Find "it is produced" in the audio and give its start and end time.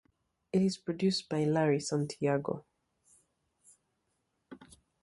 0.51-1.29